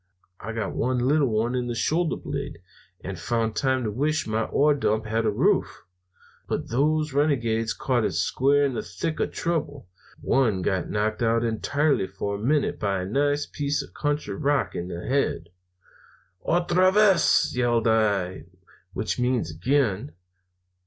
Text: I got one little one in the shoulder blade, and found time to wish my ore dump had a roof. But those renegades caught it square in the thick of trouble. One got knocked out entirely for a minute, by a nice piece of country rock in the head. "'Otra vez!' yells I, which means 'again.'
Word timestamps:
I 0.39 0.51
got 0.51 0.73
one 0.73 0.97
little 0.97 1.27
one 1.29 1.53
in 1.53 1.67
the 1.67 1.75
shoulder 1.75 2.15
blade, 2.15 2.57
and 3.01 3.19
found 3.19 3.55
time 3.55 3.83
to 3.83 3.91
wish 3.91 4.25
my 4.25 4.45
ore 4.45 4.73
dump 4.73 5.05
had 5.05 5.27
a 5.27 5.29
roof. 5.29 5.83
But 6.47 6.69
those 6.71 7.13
renegades 7.13 7.73
caught 7.75 8.03
it 8.03 8.13
square 8.13 8.65
in 8.65 8.73
the 8.73 8.81
thick 8.81 9.19
of 9.19 9.31
trouble. 9.31 9.89
One 10.19 10.63
got 10.63 10.89
knocked 10.89 11.21
out 11.21 11.43
entirely 11.43 12.07
for 12.07 12.33
a 12.33 12.39
minute, 12.41 12.79
by 12.79 13.01
a 13.03 13.05
nice 13.05 13.45
piece 13.45 13.83
of 13.83 13.93
country 13.93 14.33
rock 14.33 14.73
in 14.73 14.87
the 14.87 15.05
head. 15.05 15.49
"'Otra 16.43 16.91
vez!' 16.91 17.55
yells 17.55 17.85
I, 17.85 18.45
which 18.93 19.19
means 19.19 19.51
'again.' 19.51 20.13